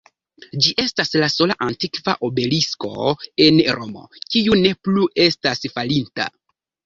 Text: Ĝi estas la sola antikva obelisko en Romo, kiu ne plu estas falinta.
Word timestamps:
Ĝi 0.65 0.71
estas 0.83 1.11
la 1.23 1.27
sola 1.33 1.57
antikva 1.65 2.15
obelisko 2.29 2.89
en 3.47 3.61
Romo, 3.79 4.03
kiu 4.33 4.57
ne 4.63 4.71
plu 4.87 5.05
estas 5.29 5.63
falinta. 5.77 6.27